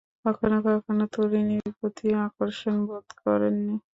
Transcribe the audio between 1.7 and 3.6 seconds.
প্রতি আকর্ষণ বোধ করেন